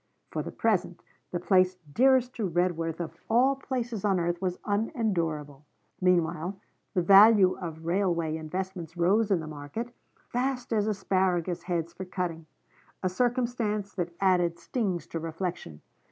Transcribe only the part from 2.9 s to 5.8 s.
of all places on earth was unendurable.